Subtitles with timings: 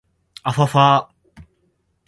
[0.41, 1.07] あふぁふぁ